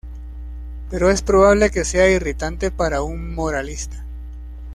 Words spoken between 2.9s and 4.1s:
un moralista